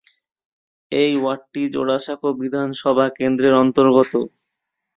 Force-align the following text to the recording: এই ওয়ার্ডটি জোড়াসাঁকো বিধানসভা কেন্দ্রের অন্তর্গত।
এই 0.91 1.11
ওয়ার্ডটি 1.17 1.61
জোড়াসাঁকো 1.73 2.29
বিধানসভা 2.39 3.05
কেন্দ্রের 3.17 3.53
অন্তর্গত। 3.63 4.13